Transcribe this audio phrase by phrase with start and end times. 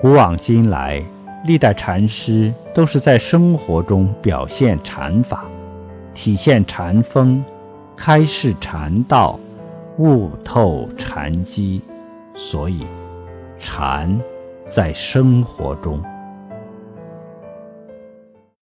[0.00, 1.04] 古往今来
[1.44, 5.44] 历代禅师都是在生活中表现禅法
[6.14, 7.44] 体现禅风
[7.94, 9.38] 开示禅道
[9.98, 11.82] 悟透禅机。
[12.34, 12.86] 所以
[13.58, 14.18] 禅
[14.64, 16.02] 在生活中。